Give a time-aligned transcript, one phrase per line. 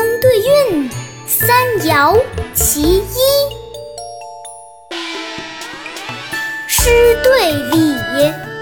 [0.00, 0.38] 风对
[0.70, 0.90] 韵，
[1.26, 2.18] 三爻
[2.54, 3.02] 其一。
[6.66, 6.88] 诗
[7.22, 7.94] 对礼，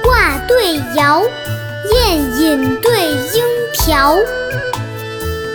[0.03, 1.25] 卦对爻，
[1.93, 4.19] 宴饮对应条。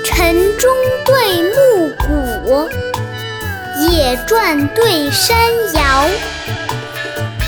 [0.06, 0.74] 晨钟
[1.04, 2.70] 对暮鼓，
[3.82, 5.38] 野传对山
[5.74, 6.10] 摇。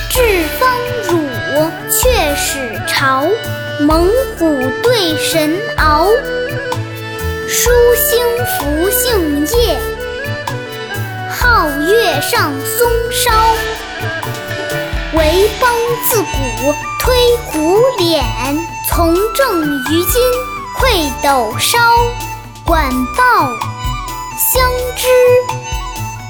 [0.09, 0.69] 至方
[1.07, 3.25] 乳，却始朝。
[3.79, 6.09] 猛虎对神獒。
[7.57, 9.79] 书星拂杏叶，
[11.31, 13.31] 皓月上松梢。
[15.13, 15.71] 为邦
[16.03, 18.25] 自古推虎脸，
[18.89, 20.21] 从政于今
[20.77, 21.79] 愧斗烧。
[22.65, 23.49] 管鲍，
[24.53, 25.07] 相知，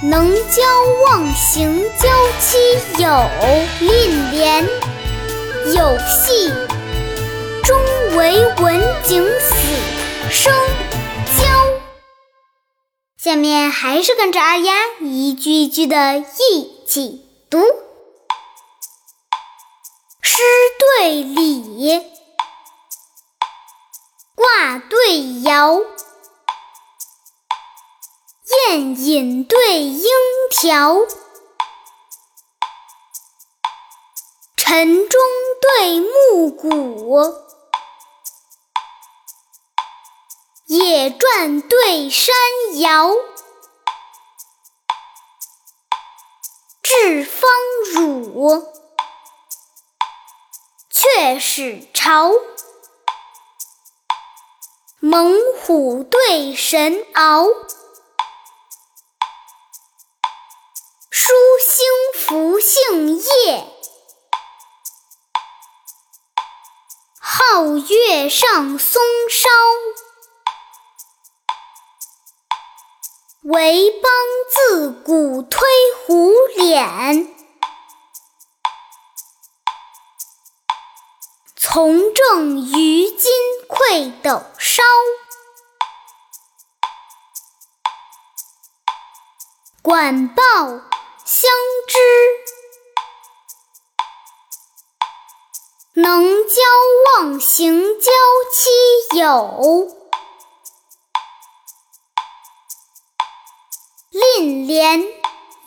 [0.04, 0.62] 能交
[1.08, 2.08] 忘形交
[2.40, 2.58] 期
[3.02, 3.10] 有
[3.80, 4.64] 蔺连，
[5.74, 6.54] 有戏，
[7.64, 7.76] 终
[8.16, 9.56] 为文景死
[10.30, 10.54] 生。
[13.26, 17.60] 下面还是跟着二丫一句一句的一起读。
[20.22, 20.44] 诗
[21.00, 22.04] 对礼，
[24.36, 25.84] 卦对爻，
[28.70, 30.08] 宴饮对莺
[30.52, 30.98] 条，
[34.56, 35.20] 晨钟
[35.60, 37.45] 对暮鼓，
[40.68, 42.34] 野传对山
[42.80, 43.12] 摇，
[46.82, 47.48] 至方
[47.94, 48.74] 汝，
[50.90, 52.32] 却始朝。
[54.98, 57.46] 猛虎对神獒，
[61.12, 61.86] 书星
[62.16, 63.68] 伏杏叶，
[67.22, 69.48] 皓月上松梢。
[73.46, 74.12] 为邦
[74.50, 75.62] 自古推
[76.08, 77.32] 虎脸，
[81.56, 83.32] 从政于今
[83.68, 84.82] 愧斗烧。
[89.84, 90.44] 管鲍，
[91.24, 91.52] 相
[91.88, 92.00] 知，
[95.94, 96.56] 能交
[97.20, 98.12] 忘形交
[98.52, 98.72] 期
[99.20, 100.05] 有。
[104.66, 105.00] 莲，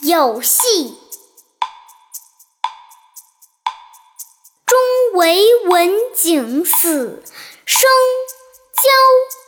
[0.01, 0.99] 有戏，
[4.67, 4.77] 终
[5.15, 7.23] 为文景死
[7.65, 7.89] 生
[8.75, 9.48] 交。